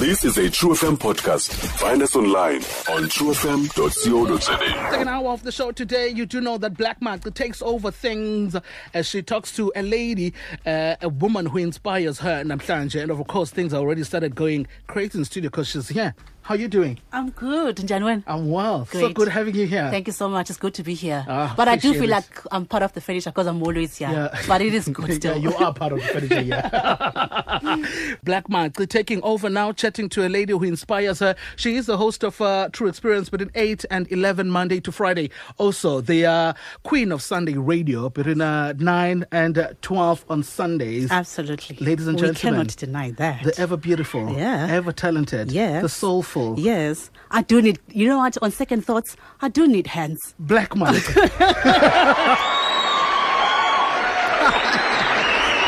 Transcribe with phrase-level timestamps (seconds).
[0.00, 1.52] This is a True FM podcast.
[1.78, 4.40] Find us online on truefm.co.za.
[4.40, 8.56] Second hour of the show today, you do know that Black Market takes over things
[8.94, 10.32] as she talks to a lady,
[10.64, 13.02] uh, a woman who inspires her, and I'm Namhlanje.
[13.02, 16.14] And of course, things already started going crazy in studio because she's here.
[16.42, 16.98] How are you doing?
[17.12, 18.24] I'm good, Njanwen.
[18.26, 18.84] I'm well.
[18.86, 19.88] So good having you here.
[19.90, 20.50] Thank you so much.
[20.50, 21.24] It's good to be here.
[21.28, 22.10] Ah, but I do feel it.
[22.10, 24.10] like I'm part of the furniture because I'm always here.
[24.10, 24.40] Yeah.
[24.48, 25.36] But it is good yeah, still.
[25.38, 28.16] you are part of the furniture, yeah.
[28.24, 31.36] Black Mark taking over now, chatting to a lady who inspires her.
[31.54, 35.30] She is the host of uh, True Experience between 8 and 11 Monday to Friday.
[35.58, 36.52] Also, the uh,
[36.82, 41.12] queen of Sunday radio between uh, 9 and uh, 12 on Sundays.
[41.12, 41.76] Absolutely.
[41.84, 43.44] Ladies and we gentlemen, cannot deny that.
[43.44, 44.66] The ever beautiful, Yeah.
[44.70, 45.82] ever talented, Yes.
[45.82, 47.10] the soulful, yes.
[47.30, 50.34] I do need, you know what, on second thoughts, I do need hands.
[50.38, 51.02] Black Mark.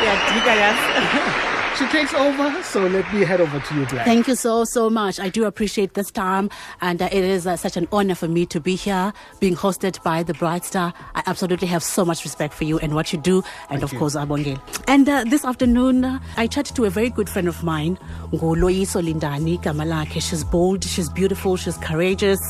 [0.02, 1.48] Yeah, you guys.
[1.82, 4.04] she takes over, so let me head over to you, Black.
[4.04, 5.18] Thank you so, so much.
[5.18, 6.48] I do appreciate this time,
[6.80, 10.00] and uh, it is uh, such an honor for me to be here, being hosted
[10.04, 10.94] by the Bright Star.
[11.16, 13.98] I absolutely have so much respect for you and what you do, and of you.
[13.98, 14.60] course, Abongel.
[14.86, 17.98] And uh, this afternoon, uh, I chatted to a very good friend of mine,
[18.30, 20.22] Ngoloyiso Lindani Kamalake.
[20.22, 22.40] She's bold, she's beautiful, she's courageous,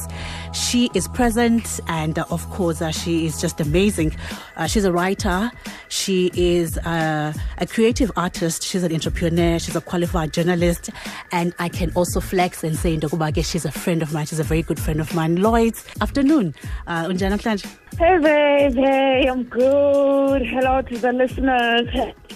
[0.53, 4.15] she is present, and uh, of course, uh, she is just amazing.
[4.57, 5.51] Uh, she's a writer,
[5.89, 10.91] she is uh, a creative artist, she's an entrepreneur, she's a qualified journalist,
[11.31, 14.45] and I can also flex and say, Ndokubage, she's a friend of mine, she's a
[14.45, 15.37] very good friend of mine.
[15.37, 16.55] Lloyd, afternoon.
[16.87, 17.67] Uh, unjani namhlanje?
[17.99, 18.75] Hey, babe.
[18.75, 20.43] Hey, I'm good.
[20.47, 21.89] Hello to the listeners.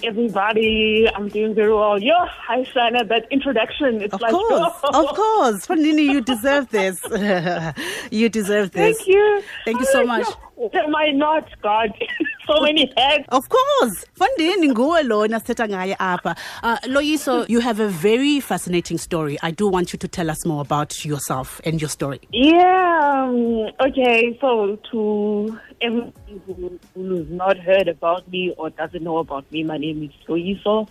[0.03, 1.09] Everybody.
[1.15, 1.99] I'm doing very well.
[2.01, 3.07] Yo, hi, Shana.
[3.07, 4.01] That introduction.
[4.01, 5.65] It's Of like, course, oh, of course.
[5.65, 7.01] Fanini, you deserve this.
[8.11, 8.97] you deserve this.
[8.97, 9.41] Thank you.
[9.65, 10.27] Thank you so much.
[10.73, 11.91] Am I not, God?
[12.47, 13.25] so many heads.
[13.29, 14.05] Of course.
[14.13, 16.35] Fandini nguwe lona sithetha ngaye apha.
[16.63, 19.37] Uh, Loyiso, you have a very fascinating story.
[19.43, 22.19] I do want you to tell us more about yourself and your story.
[22.31, 23.25] Yeah.
[23.27, 24.37] Um, okay.
[24.41, 26.13] So, to everyone
[26.45, 30.87] who, who's not heard about me or doesn't know about me, my name is Loyiso.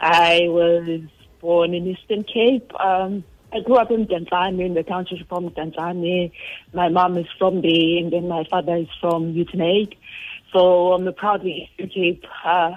[0.00, 1.00] I was
[1.40, 2.72] born in Eastern Cape.
[2.80, 6.30] Um, I grew up in Tanzania, in the township from Mdantsane.
[6.72, 9.94] My mom is from there, and then my father is from Uitenhage.
[10.52, 12.72] So I'm a proudly Eastern Cape uh,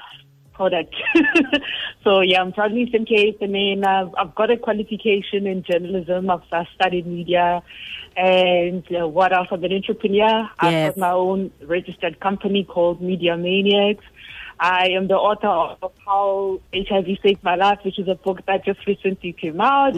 [0.53, 0.95] product.
[2.03, 6.29] so yeah, I'm proudly Eastern Cape, and then I've, I've got a qualification in journalism.
[6.29, 7.63] I've studied media,
[8.15, 9.47] and uh, what else?
[9.51, 10.49] I'm an entrepreneur.
[10.59, 14.05] I've got my own registered company called Media Maniacs.
[14.59, 18.63] I am the author of How HIV Saved My Life, which is a book that
[18.63, 19.95] just recently came out.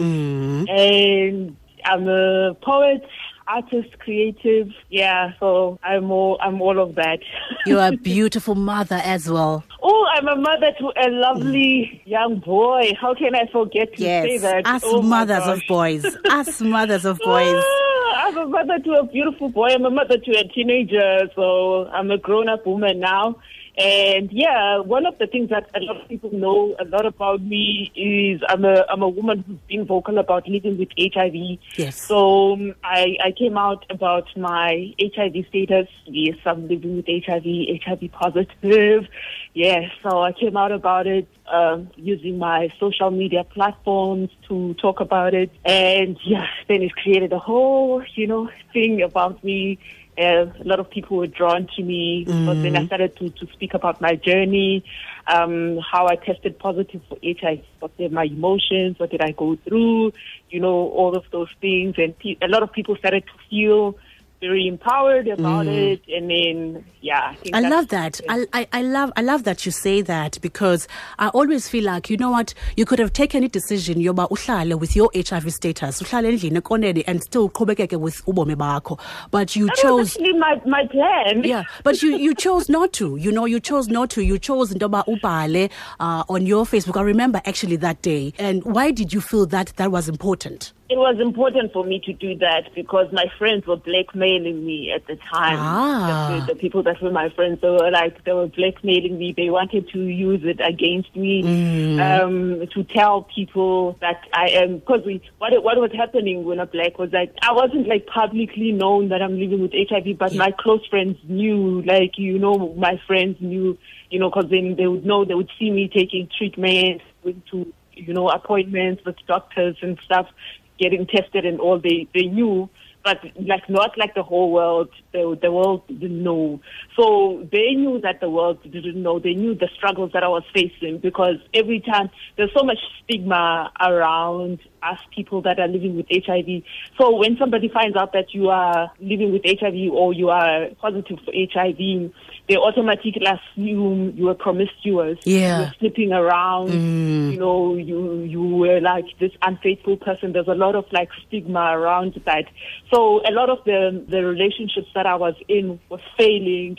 [0.68, 3.06] And I'm a poet,
[3.48, 4.68] artist, creative.
[4.90, 7.18] Yeah, so I'm all I'm all of that.
[7.66, 9.64] You're a beautiful mother as well.
[9.82, 12.92] oh, I'm a mother to a lovely young boy.
[13.00, 14.66] How can I forget to say that?
[14.66, 16.04] Us Oh mothers of boys.
[16.30, 17.62] Us mothers of boys.
[17.64, 19.68] Ah, I'm a mother to a beautiful boy.
[19.68, 23.36] I'm a mother to a teenager, so I'm a grown-up woman now.
[23.78, 27.42] And yeah, one of the things that a lot of people know a lot about
[27.42, 31.58] me is I'm a I'm a woman who's been vocal about living with HIV.
[31.76, 32.00] Yes.
[32.00, 35.88] So um, I I came out about my HIV status.
[36.06, 37.44] Yes, I'm living with HIV,
[37.84, 39.08] HIV positive.
[39.56, 45.00] Yes, so I came out about it um, using my social media platforms to talk
[45.00, 49.78] about it, and yeah, then it created a whole you know thing about me.
[50.18, 53.52] Uh, a lot of people were drawn to me, but then I started to, to
[53.52, 54.82] speak about my journey,
[55.26, 59.56] um, how I tested positive for HIV, what were my emotions, what did I go
[59.56, 60.12] through,
[60.48, 61.96] you know, all of those things.
[61.98, 63.98] And pe- a lot of people started to feel
[64.40, 66.02] very empowered about it.
[66.08, 68.20] And then, yeah, I, think I love that.
[68.28, 70.86] I, I, I love I love that you say that because
[71.18, 74.78] I always feel like you know what you could have taken a decision yoba uhlale
[74.78, 78.98] with your HIV status uhlale endlini ekoneni and still uqhubekeke with ubomi bakho
[79.30, 81.44] but you That was chose actually my, my plan.
[81.44, 84.74] yeah but you you chose not to you know you chose not to you chose
[84.74, 85.70] ntoba ubhale
[86.00, 89.72] uh, on your Facebook I remember actually that day and why did you feel that
[89.76, 93.76] that was important It was important for me to do that because my friends were
[93.76, 95.58] blackmailing me at the time.
[95.58, 96.44] Ah.
[96.46, 99.34] The, the people that were my friends, they were like, they were blackmailing me.
[99.36, 105.04] They wanted to use it against me, um, to tell people that I am, because
[105.04, 109.08] we, what, what was happening when a black was like, I wasn't like publicly known
[109.08, 113.38] that I'm living with HIV, but my close friends knew, like, you know, my friends
[113.40, 113.76] knew,
[114.10, 117.72] you know, because then they would know, they would see me taking treatment, going to,
[117.94, 120.28] you know, appointments with doctors and stuff,
[120.78, 121.78] getting tested and all.
[121.78, 122.68] They, they knew.
[123.06, 124.90] but like not like the whole world.
[125.12, 126.60] The, the world didn't know.
[126.98, 129.20] So they knew that the world didn't know.
[129.20, 133.70] They knew the struggles that I was facing because every time there's so much stigma
[133.80, 136.64] around us people that are living with HIV.
[136.98, 141.20] So when somebody finds out that you are living with HIV or you are positive
[141.24, 142.10] for HIV,
[142.48, 145.18] they automatically assume you were promiscuous.
[145.24, 145.58] Yeah.
[145.58, 146.70] You were sleeping around.
[146.70, 147.32] Mm.
[147.32, 150.32] You know, you you were like this unfaithful person.
[150.32, 152.44] There's a lot of like stigma around that.
[152.92, 156.78] So a lot of the the relationships that I was in was failing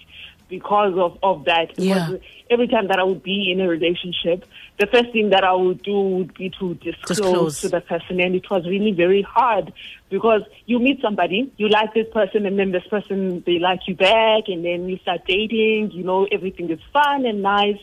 [0.49, 1.69] because of, of that.
[1.75, 2.17] Because Yeah.
[2.49, 4.45] every time that I would be in a relationship,
[4.79, 7.61] the first thing that I would do would be to disclose, Disclose.
[7.61, 9.73] to the person, and it was really very hard
[10.09, 13.95] because you meet somebody, you like this person, and then this person they like you
[13.95, 15.91] back, and then you start dating.
[15.91, 17.79] You know, everything is fun and nice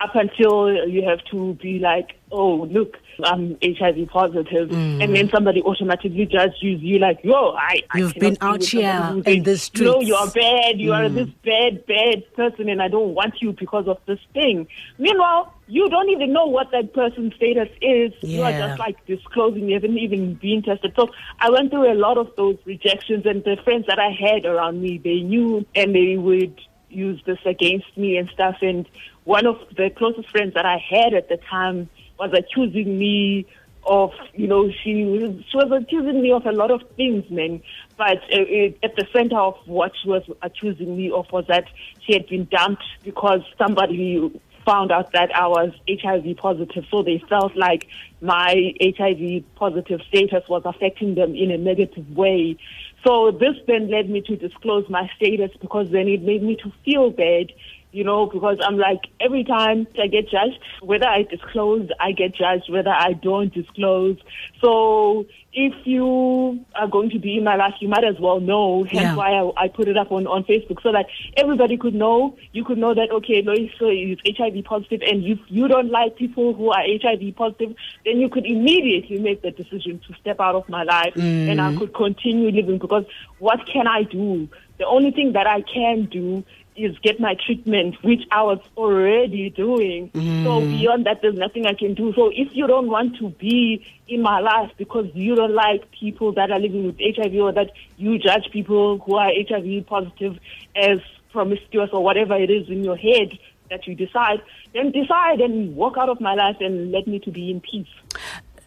[0.00, 5.02] up until you have to be like, oh, look, I'm HIV positive, mm.
[5.02, 8.64] and then somebody automatically just judges you like, yo, I, I You've cannot been out
[8.64, 10.78] here in the No, streets." you are bad.
[10.78, 11.14] You are mm.
[11.14, 14.68] this bad, bad person, and I don't want you because of this thing.
[14.98, 18.12] Meanwhile, you don't even know what that person's status is.
[18.20, 19.68] You are just like disclosing.
[19.68, 20.92] You haven't even been tested.
[20.94, 21.08] So
[21.40, 24.82] I went through a lot of those rejections, and the friends that I had around
[24.82, 28.56] me, they knew, and they would use this against me and stuff.
[28.62, 28.88] And
[29.24, 31.88] one of the closest friends that I had at the time
[32.18, 33.46] was accusing me
[33.86, 37.62] of, you know, she was, she was accusing me of a lot of things, man.
[37.96, 41.66] But uh, it, at the center of what she was accusing me of was that
[42.00, 46.84] she had been dumped because somebody found out that I was HIV positive.
[46.90, 47.88] So they felt like
[48.20, 52.58] my HIV positive status was affecting them in a negative way.
[53.06, 56.72] So this then led me to disclose my status because then it made me to
[56.84, 57.52] feel bad
[57.96, 62.34] you know, because I'm like, every time I get judged, whether I disclose, I get
[62.34, 64.18] judged, whether I don't disclose.
[64.60, 68.82] So if you are going to be in my life, you might as well know.
[68.84, 69.16] Hence Yeah.
[69.16, 71.06] why I, I put it up on, on Facebook so that
[71.38, 72.36] everybody could know.
[72.52, 76.52] You could know that, okay, Loyiso is HIV positive and if you don't like people
[76.52, 80.68] who are HIV positive, then you could immediately make the decision to step out of
[80.68, 81.78] my life and I mm.
[81.78, 83.06] could continue living because
[83.38, 84.50] what can I do?
[84.76, 86.44] The only thing that I can do
[86.76, 90.10] is get my treatment, which I was already doing.
[90.14, 90.78] So mm.
[90.78, 92.12] beyond that, there's nothing I can do.
[92.14, 96.32] So if you don't want to be in my life because you don't like people
[96.32, 100.38] that are living with HIV or that you judge people who are HIV positive
[100.74, 100.98] as
[101.32, 103.38] promiscuous or whatever it is in your head
[103.70, 104.40] that you decide,
[104.72, 107.88] then decide and walk out of my life and let me to be in peace.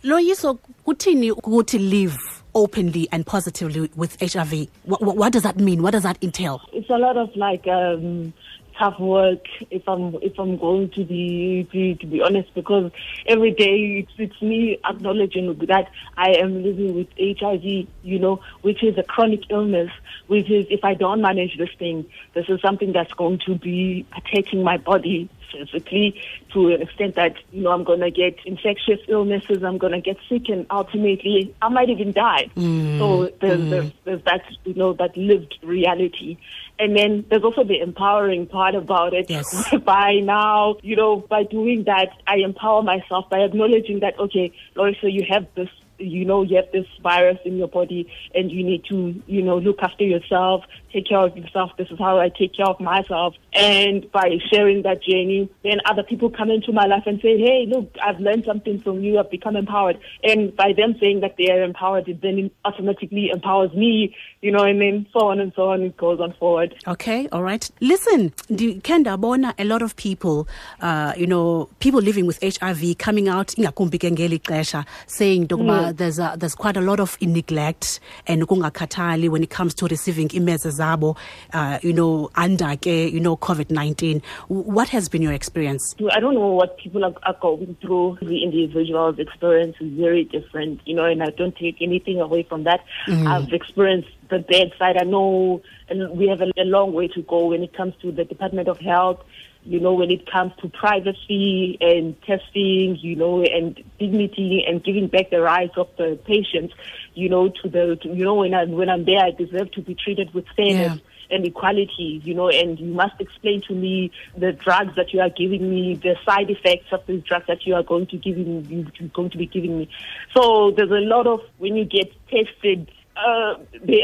[0.03, 4.67] Loyiso, kuthini ukuthi live openly and positively with HIV?
[4.83, 5.81] What, what, does that mean?
[5.81, 6.61] What does that entail?
[6.79, 8.33] it's a lot of like um
[8.77, 12.89] tough work if i'm if i'm going to be, be to be honest because
[13.27, 17.07] every day it's, it's me acknowledging that i am living with
[17.39, 19.91] hiv you know which is a chronic illness
[20.27, 24.05] which is if i don't manage this thing this is something that's going to be
[24.17, 26.21] attacking my body physically
[26.53, 30.01] to an extent that you know I'm going to get infectious illnesses, I'm going to
[30.01, 32.49] get sick, and ultimately I might even die.
[32.55, 32.99] Mm.
[32.99, 33.93] So there's, there's mm.
[34.05, 36.37] there's that you know that lived reality,
[36.77, 39.29] and then there's also the empowering part about it.
[39.29, 39.73] Yes.
[39.83, 45.11] By now, you know, by doing that, I empower myself by acknowledging that okay, Larissa,
[45.11, 45.69] you have this
[45.99, 49.57] you know you have this virus in your body and you need to you know
[49.57, 51.71] look after yourself take care of yourself.
[51.77, 53.35] This is how i take care of myself.
[53.53, 57.65] And by sharing that journey then other people come into my life and say hey
[57.67, 59.19] look i've learned something from you.
[59.19, 59.99] I've become empowered.
[60.23, 64.63] And by them saying that they are empowered it then automatically empowers me you know
[64.63, 66.75] and then so on and so on it goes on forward.
[66.87, 67.69] Okay, all right.
[67.81, 70.47] Listen, Kenda ndabona a lot of people,
[70.81, 75.57] uh, you know, people living with HIV coming out, ingakumbi ke ngeli xesha, saying into
[75.89, 79.87] yokuba there's, a, there's quite a lot of neglect and ukungakhathali when it comes to
[79.87, 81.17] receiving iimeze zabo,
[81.53, 84.21] uh, you know, under you know, COVID-19.
[84.47, 85.95] What has been your experience?
[86.11, 88.17] I don't know what people are, are going through.
[88.21, 92.63] The individual's experience is very different, you know, and I don't take anything away from
[92.63, 92.81] that.
[93.07, 94.97] I've experienced the bad side.
[94.97, 98.11] I know and we have a, a long way to go when it comes to
[98.11, 99.23] the Department of Health,
[99.63, 105.07] you know, when it comes to privacy and testing, you know, and dignity and giving
[105.07, 106.73] back the rights of the patients,
[107.13, 109.81] you know, to the, to, you know, when I'm, when I'm there, I deserve to
[109.81, 110.97] be treated with fairness.
[110.97, 115.19] Yeah and equality, you know, and you must explain to me the drugs that you
[115.19, 118.37] are giving me, the side effects of the drugs that you are going to give
[118.37, 119.89] me, you're going to be giving me.
[120.35, 124.03] So there's a lot of when you get tested, uh, they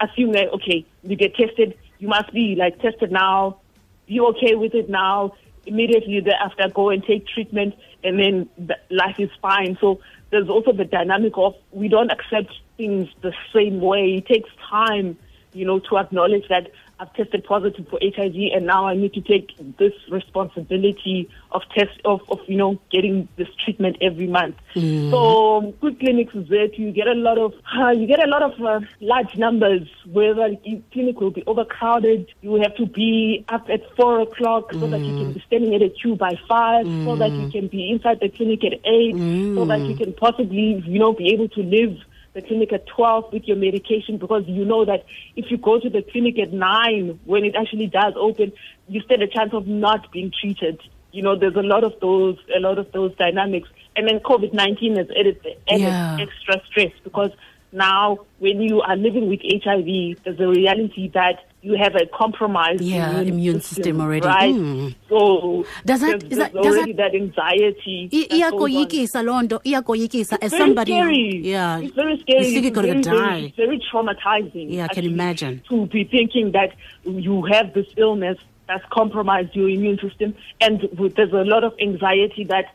[0.00, 3.58] assume that okay, you get tested, you must be like tested now,
[4.06, 5.34] be okay with it now.
[5.64, 8.48] Immediately thereafter, go and take treatment, and then
[8.90, 9.78] life is fine.
[9.80, 14.16] So there's also the dynamic of we don't accept things the same way.
[14.16, 15.16] It takes time,
[15.52, 19.20] you know, to acknowledge that I've tested positive for HIV and now I need to
[19.20, 24.54] take this responsibility of test of, of you know getting this treatment every month.
[24.76, 25.10] Mm-hmm.
[25.10, 28.42] So good clinics is that you get a lot of uh, you get a lot
[28.44, 32.32] of uh, large numbers where the clinic will be overcrowded.
[32.40, 35.82] You have to be up at four o'clock so that you can be standing at
[35.82, 39.16] a queue by 5 so that you can be inside the clinic at eight
[39.56, 41.98] so that you can possibly you know be able to live
[42.34, 45.04] the clinic at 12 with your medication because you know that
[45.36, 48.52] if you go to the clinic at 9 when it actually does open,
[48.88, 50.80] you stand a chance of not being treated.
[51.12, 53.68] You know, there's a lot of those, a lot of those dynamics.
[53.96, 56.16] And then COVID-19 has added, added Yeah.
[56.18, 57.30] extra stress because
[57.70, 62.82] now when you are living with HIV, there's a reality that you have a compromised
[62.82, 64.26] Yeah, immune system already.
[64.26, 64.54] right?
[64.54, 64.94] Mm.
[65.08, 68.08] So Does that- there's, is that- there's does already that, anxiety.
[68.12, 68.70] I- that goes on.
[68.70, 71.40] iyakoyikisa loo nto iyakoyikisa as somebody scary.
[71.44, 72.46] yeah it's very scary.
[72.46, 74.66] you think you're gonna very, die Very, very traumatizing.
[74.72, 75.60] Yeah, I can imagine.
[75.68, 76.70] To be thinking that
[77.06, 80.80] you have this illness that's compromised your immune system, and
[81.16, 82.66] there's a lot of anxiety that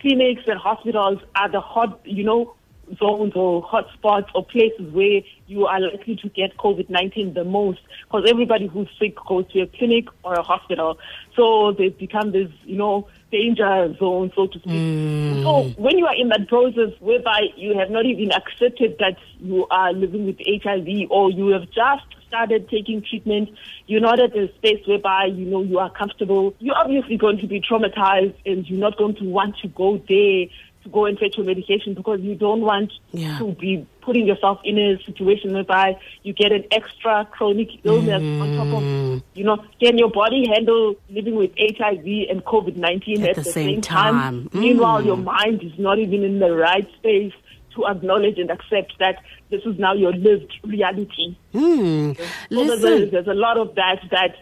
[0.00, 2.54] clinics and hospitals are the hot, you know,
[2.96, 8.28] zones or hotspots or places where you are likely to get COVID-19 the most because
[8.28, 10.98] everybody who's sick goes to a clinic or a hospital.
[11.34, 14.72] So they've become this, you know, danger zone, so to speak.
[14.72, 15.42] Mm.
[15.42, 19.66] So when you are in that process whereby you have not even accepted that you
[19.70, 23.50] are living with HIV or you have just started taking treatment,
[23.86, 26.54] you're not at a space whereby you know you are comfortable.
[26.58, 30.46] You're obviously going to be traumatized and you're not going to want to go there
[30.88, 33.38] to go and fetch your medication because you don't want Yeah.
[33.38, 38.56] to be putting yourself in a situation whereby you get an extra chronic illness on
[38.56, 43.36] top of, you know, can your body handle living with HIV and COVID-19 At at,
[43.36, 44.14] the the, same same, time?
[44.14, 44.50] time.
[44.52, 45.06] Meanwhile, Mm.
[45.06, 47.32] your mind is not even in the right space
[47.74, 49.16] to acknowledge and accept that
[49.50, 51.36] this is now your lived reality.
[51.52, 52.12] Hmm.
[52.12, 54.36] So there's a, Listen, there's a lot of that that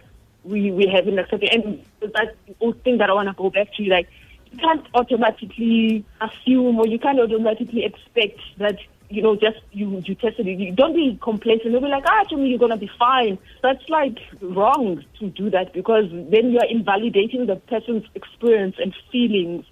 [0.44, 1.50] we, we haven't accepted.
[1.52, 2.12] And that's
[2.60, 4.08] that thing that I want to go back to, like,
[4.56, 10.46] can't automatically assume or you can't automatically expect that, you know, just you, you tested
[10.46, 10.58] it.
[10.58, 11.70] You don't be complacent.
[11.70, 13.38] You'll be like, ah, to me, you're to be fine.
[13.62, 19.64] That's like wrong to do that because then you're invalidating the person's experience and feelings.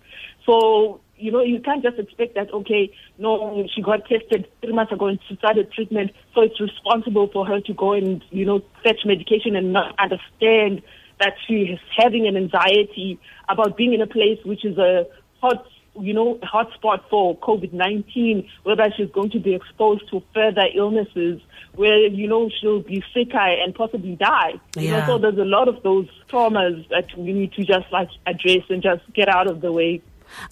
[0.46, 4.92] So, you know, you can't just expect that, okay, no, she got tested three months
[4.92, 8.62] ago and she started treatment, so it's responsible for her to go and, you know,
[8.82, 10.82] fetch medication and not understand
[11.24, 15.06] that she is having an anxiety about being in a place which is a
[15.40, 15.66] hot,
[15.98, 21.40] you know, hotspot for COVID-19, whether she's going to be exposed to further illnesses
[21.76, 24.52] where, you know, she'll be sicker and possibly die.
[24.76, 25.06] You know, Yeah.
[25.06, 28.82] so there's a lot of those traumas that we need to just like address and
[28.82, 30.02] just get out of the way.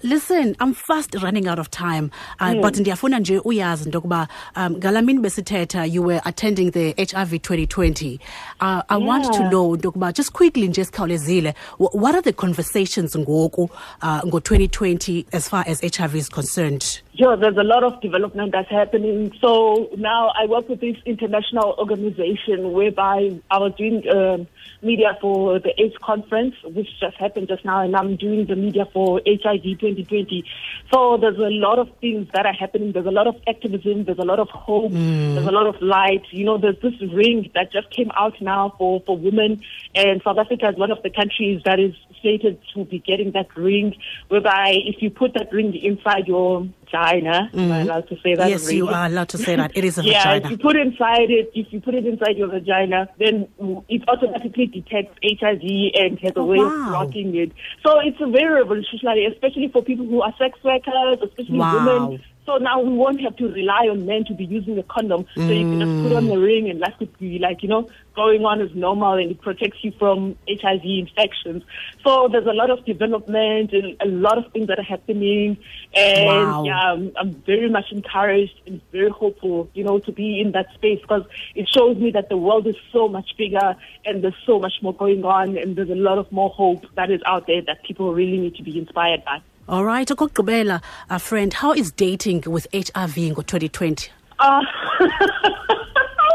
[0.02, 2.10] Listen i'm fast running out of time
[2.40, 6.90] uh, but ndiyafuna nje uyazi into yokuba um ngala mini besithetha you were attending the
[6.92, 8.18] hiv 2020
[8.60, 12.32] uh, i want to know into yokuba just quickly nje sikhawulezile wh- what are the
[12.32, 13.62] conversations ngoku
[14.02, 18.70] uh, ngo-2020 as far as hiv is concerned Yeah, there's a lot of development that's
[18.70, 19.32] happening.
[19.38, 24.46] So now I work with this international organization whereby I was doing um,
[24.80, 28.86] media for the AIDS conference, which just happened just now, and I'm doing the media
[28.94, 30.42] for HIV 2020.
[30.90, 32.92] So there's a lot of things that are happening.
[32.92, 34.04] There's a lot of activism.
[34.04, 34.92] There's a lot of hope.
[34.92, 36.24] There's a lot of light.
[36.30, 39.62] You know, there's this ring that just came out now for, for women,
[39.94, 43.54] and South Africa is one of the countries that is slated to be getting that
[43.54, 43.94] ring,
[44.28, 46.66] whereby if you put that ring inside your
[47.02, 47.82] vagina, am I mm.
[47.82, 48.48] allowed to say that?
[48.48, 50.76] yes you are allowed to say that it is a yeah, vagina if you put
[50.76, 53.48] inside it, if you put it inside your vagina, then
[53.88, 55.62] it automatically detects HIV
[55.94, 56.66] and has a Oh, way wow.
[56.66, 57.52] of blocking it.
[57.84, 61.78] So it's a very revolutionary, especially for people who are sex workers, especially Wow.
[61.78, 62.22] women.
[62.44, 65.26] So now we won't have to rely on men to be using a condom.
[65.36, 66.44] So you can just put on the mm.
[66.44, 69.78] ring and life could be like, you know, going on as normal and it protects
[69.82, 71.62] you from HIV infections.
[72.04, 75.56] So there's a lot of development and a lot of things that are happening.
[75.94, 76.64] And Wow.
[76.64, 80.66] yeah, I'm, I'm very much encouraged and very hopeful, you know, to be in that
[80.74, 84.58] space because it shows me that the world is so much bigger and there's so
[84.58, 87.62] much more going on and there's a lot of more hope that is out there
[87.62, 89.40] that people really need to be inspired by.
[89.68, 94.10] All right okokugqibela a friend how is dating with hiv in 2020?
[94.38, 94.60] Uh,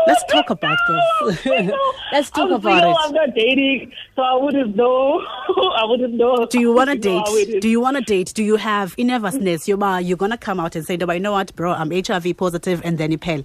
[0.08, 1.46] Let's talk about this.
[2.14, 2.98] Let's talk I'm about single, it.
[3.04, 5.22] I'm not dating, so I wouldn't know.
[5.76, 6.46] I wouldn't know.
[6.46, 7.62] Do you want to know how it date?
[7.62, 8.32] Do you want to date?
[8.34, 9.68] Do you have nervousness?
[9.68, 11.74] You're, you're going to come out and say, "No, you know what, bro?
[11.74, 13.44] I'm HIV positive," and then you pay.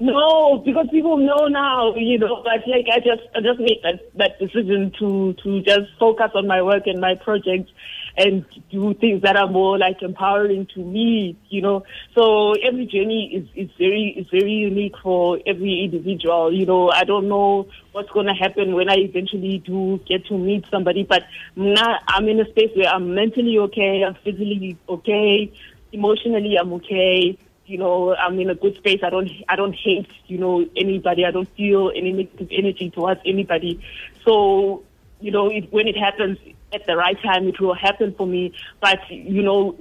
[0.00, 4.00] No, because people know now, you know, but like I just I just made that,
[4.14, 7.72] that decision to to just focus on my work and my projects
[8.16, 11.82] and do things that are more like empowering to me, you know.
[12.14, 16.52] So every journey is, is very is very unique for every individual.
[16.52, 20.64] You know, I don't know what's gonna happen when I eventually do get to meet
[20.70, 21.24] somebody, but
[21.56, 25.52] now I'm in a space where I'm mentally okay, I'm physically okay,
[25.92, 27.36] emotionally I'm okay
[27.68, 29.00] you know, I'm in a good space.
[29.02, 31.24] I don't, I don't hate, you know, anybody.
[31.24, 33.80] I don't feel any negative energy towards anybody.
[34.24, 34.82] So,
[35.20, 36.38] you know, it, when it happens
[36.72, 38.54] at the right time, it will happen for me.
[38.80, 39.76] But, you know,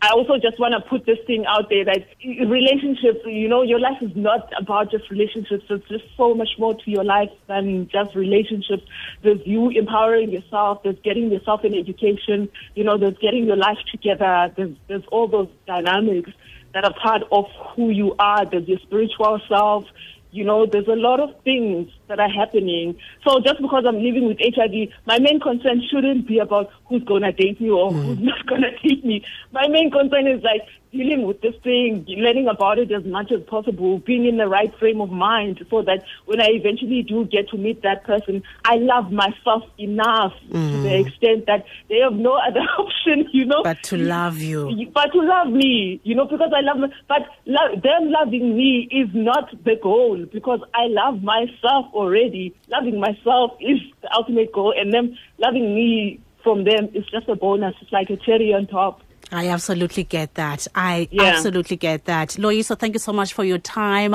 [0.00, 3.78] I also just want to put this thing out there that relationships, you know, your
[3.78, 5.64] life is not about just relationships.
[5.68, 8.82] There's just so much more to your life than just relationships.
[9.22, 10.82] There's you empowering yourself.
[10.82, 12.48] There's getting yourself an education.
[12.74, 14.52] You know, there's getting your life together.
[14.56, 16.30] There's, there's all those dynamics
[16.74, 18.44] that are part of who you are.
[18.44, 19.84] There's your spiritual self.
[20.30, 22.94] You know, there's a lot of things that are happening.
[23.26, 27.22] So just because I'm living with HIV, my main concern shouldn't be about who's going
[27.22, 28.04] to date me or mm.
[28.04, 29.24] who's not going to date me.
[29.52, 33.40] My main concern is like, dealing with this thing, learning about it as much as
[33.44, 37.48] possible, being in the right frame of mind so that when I eventually do get
[37.48, 40.70] to meet that person, I love myself enough mm.
[40.70, 41.06] to the mm.
[41.06, 43.62] extent that they have no other option, you know.
[43.64, 44.86] But to love you.
[44.92, 46.90] But to love me, you know, because I love.
[47.08, 52.54] But them loving me is not the goal because I love myself already.
[52.68, 57.36] Loving myself is the ultimate goal and them loving me from them is just a
[57.36, 57.74] bonus.
[57.80, 59.02] It's like a cherry on top.
[59.32, 60.66] I absolutely get that.
[60.74, 61.22] I yeah.
[61.22, 62.30] absolutely get that.
[62.30, 64.14] Loyiso, thank you so much for your time.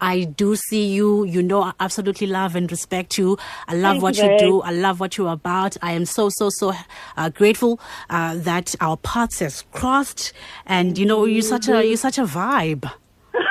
[0.00, 1.24] I do see you.
[1.24, 3.38] You know, I absolutely love and respect you.
[3.66, 4.62] I love thank what you, you do.
[4.62, 5.76] I love what you're about.
[5.82, 6.72] I am so, so, so
[7.16, 10.32] uh, grateful uh, that our paths has crossed.
[10.64, 12.88] And, you know, you're such a, you're such a vibe.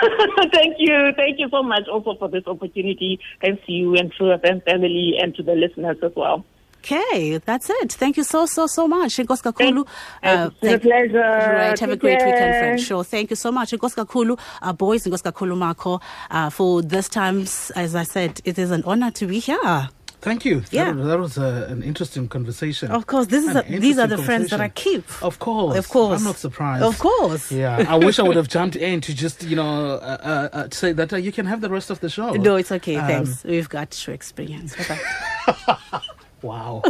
[0.53, 1.11] thank you.
[1.15, 3.19] Thank you so much also for this opportunity.
[3.41, 6.45] Thanks to you and to the family and to the listeners as well.
[6.79, 7.93] Okay, that's it.
[7.93, 9.17] Thank you so, so, so much.
[9.17, 9.87] Nkosi kakhulu.
[10.23, 11.19] Uh, a pleasure.
[11.19, 12.81] Right, have a great weekend, friend.
[12.81, 13.03] Sure.
[13.03, 13.71] Thank you so much.
[13.71, 18.57] Nkosi kakhulu, uh, boys, Nkosi kakhulu Marco, uh, for this times, as I said, it
[18.57, 19.89] is an honor to be here.
[20.21, 20.63] Thank you.
[20.69, 20.91] Yeah.
[20.93, 22.91] That, that was uh, an interesting conversation.
[22.91, 25.03] Of course, this is a, these are the friends that I keep.
[25.23, 25.77] Of course.
[25.77, 26.19] Of course.
[26.19, 26.83] I'm not surprised.
[26.83, 27.51] Of course.
[27.51, 27.85] Yeah.
[27.87, 30.93] I wish I would have jumped in to just, you know, uh, uh, uh say
[30.93, 32.33] that uh, you can have the rest of the show.
[32.33, 32.97] No, it's okay.
[32.97, 33.43] Um, Thanks.
[33.43, 34.75] We've got true experience.
[34.79, 34.99] Okay.
[36.41, 36.81] Wow.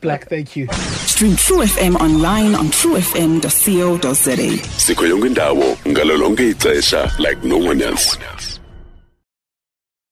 [0.00, 0.68] Black, thank you.
[1.06, 4.36] Stream True FM online on truefm.co.za.
[4.78, 8.16] Sikho yonke indawo ngalo ixesha like no one else.